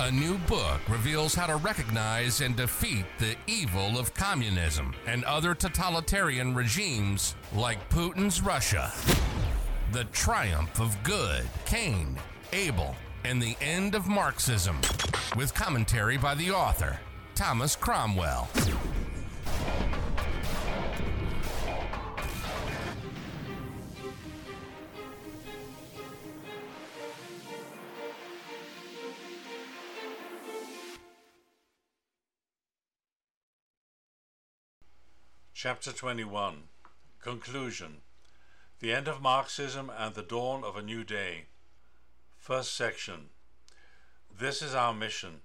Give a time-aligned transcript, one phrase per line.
[0.00, 5.54] A new book reveals how to recognize and defeat the evil of communism and other
[5.54, 8.90] totalitarian regimes like Putin's Russia.
[9.92, 12.18] The Triumph of Good, Cain,
[12.54, 14.78] Abel, and the End of Marxism,
[15.36, 16.98] with commentary by the author,
[17.34, 18.48] Thomas Cromwell.
[35.62, 36.68] Chapter 21
[37.20, 37.98] Conclusion
[38.78, 41.48] The End of Marxism and the Dawn of a New Day.
[42.38, 43.28] First section
[44.34, 45.42] This is our mission.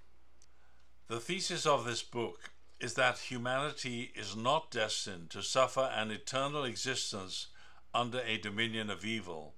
[1.09, 6.63] The thesis of this book is that humanity is not destined to suffer an eternal
[6.63, 7.47] existence
[7.93, 9.55] under a dominion of evil,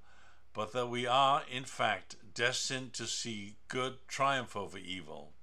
[0.55, 5.33] but that we are, in fact, destined to see good triumph over evil.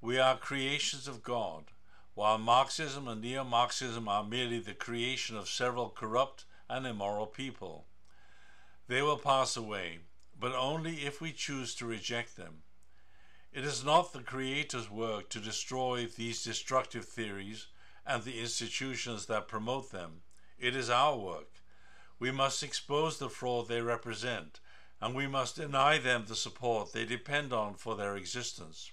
[0.00, 1.64] We are creations of God
[2.14, 7.86] while Marxism and neo Marxism are merely the creation of several corrupt and immoral people.
[8.86, 9.98] They will pass away,
[10.38, 12.62] but only if we choose to reject them.
[13.52, 17.66] It is not the Creator's work to destroy these destructive theories
[18.06, 20.22] and the institutions that promote them.
[20.58, 21.62] It is our work.
[22.18, 24.60] We must expose the fraud they represent,
[25.00, 28.92] and we must deny them the support they depend on for their existence.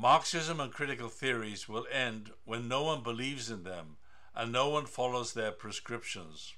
[0.00, 3.98] Marxism and critical theories will end when no one believes in them
[4.34, 6.54] and no one follows their prescriptions.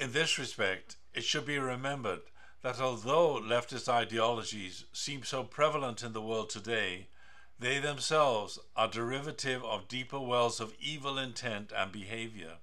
[0.00, 2.22] In this respect, it should be remembered
[2.62, 7.06] that although leftist ideologies seem so prevalent in the world today,
[7.56, 12.54] they themselves are derivative of deeper wells of evil intent and behavior.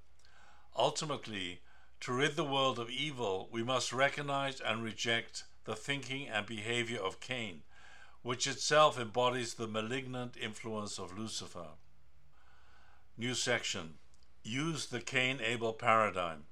[0.75, 1.61] Ultimately,
[2.01, 6.99] to rid the world of evil, we must recognize and reject the thinking and behavior
[6.99, 7.61] of Cain
[8.27, 11.67] which itself embodies the malignant influence of Lucifer.
[13.17, 13.93] New section
[14.43, 16.43] Use the Cain Abel paradigm.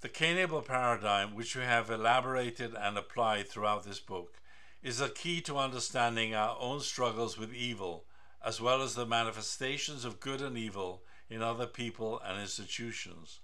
[0.00, 4.40] The Cain Abel paradigm, which we have elaborated and applied throughout this book,
[4.82, 8.06] is a key to understanding our own struggles with evil,
[8.44, 13.38] as well as the manifestations of good and evil in other people and institutions.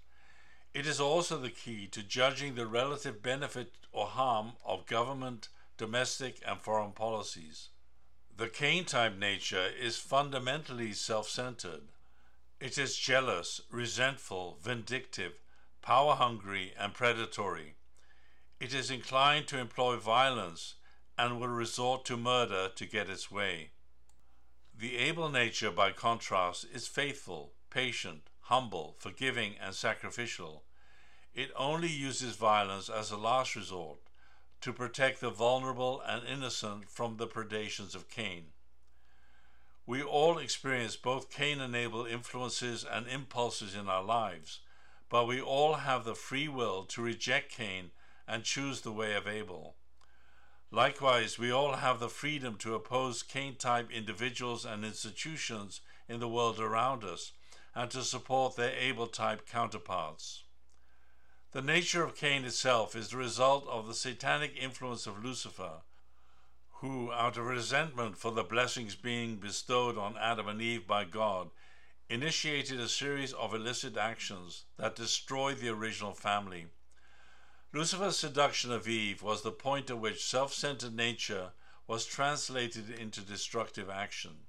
[0.73, 6.41] It is also the key to judging the relative benefit or harm of government domestic,
[6.45, 7.69] and foreign policies.
[8.37, 11.83] The Cain type nature is fundamentally self centered.
[12.59, 15.41] It is jealous, resentful, vindictive,
[15.81, 17.75] power hungry, and predatory.
[18.59, 20.75] It is inclined to employ violence
[21.17, 23.71] and will resort to murder to get its way.
[24.77, 30.63] The Abel nature, by contrast, is faithful, patient, humble, forgiving, and sacrificial.
[31.33, 33.99] It only uses violence as a last resort
[34.65, 38.45] to protect the vulnerable and innocent from the predations of Cain.
[39.85, 44.61] We all experience both Cain and Abel influences and impulses in our lives,
[45.07, 47.91] but we all have the free will to reject Cain
[48.27, 49.75] and choose the way of Abel.
[50.71, 56.27] Likewise, we all have the freedom to oppose Cain type individuals and institutions in the
[56.27, 57.33] world around us
[57.75, 60.41] and to support their Abel type counterparts.
[61.51, 65.81] The nature of Cain itself is the result of the satanic influence of Lucifer,
[66.79, 71.51] who, out of resentment for the blessings being bestowed on Adam and Eve by God,
[72.09, 76.67] initiated a series of illicit actions that destroyed the original family.
[77.73, 81.51] Lucifer's seduction of Eve was the point at which self centered nature
[81.87, 84.47] was translated into destructive action.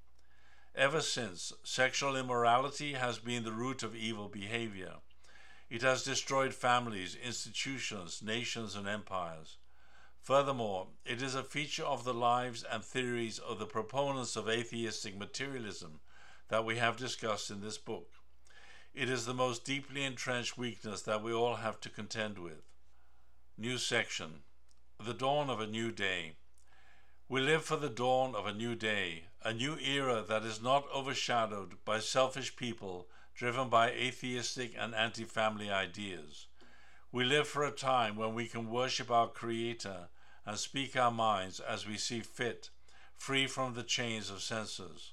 [0.74, 4.96] Ever since, sexual immorality has been the root of evil behavior.
[5.68, 9.56] It has destroyed families, institutions, nations, and empires.
[10.22, 15.16] Furthermore, it is a feature of the lives and theories of the proponents of atheistic
[15.16, 16.00] materialism
[16.48, 18.08] that we have discussed in this book.
[18.94, 22.62] It is the most deeply entrenched weakness that we all have to contend with.
[23.58, 24.42] New section
[25.04, 26.36] The Dawn of a New Day.
[27.28, 30.86] We live for the dawn of a new day, a new era that is not
[30.94, 36.46] overshadowed by selfish people driven by atheistic and anti family ideas.
[37.12, 40.08] We live for a time when we can worship our Creator
[40.46, 42.70] and speak our minds as we see fit,
[43.14, 45.12] free from the chains of censors.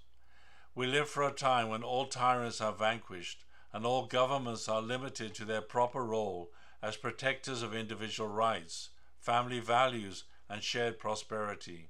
[0.73, 3.43] We live for a time when all tyrants are vanquished
[3.73, 6.49] and all governments are limited to their proper role
[6.81, 8.89] as protectors of individual rights,
[9.19, 11.89] family values, and shared prosperity.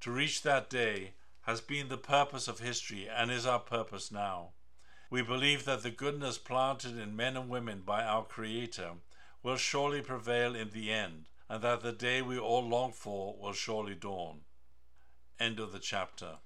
[0.00, 4.52] To reach that day has been the purpose of history and is our purpose now.
[5.08, 8.92] We believe that the goodness planted in men and women by our Creator
[9.42, 13.52] will surely prevail in the end, and that the day we all long for will
[13.52, 14.40] surely dawn.
[15.38, 16.38] End of the chapter.